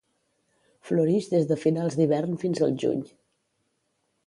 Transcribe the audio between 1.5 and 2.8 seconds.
de finals d'hivern fins al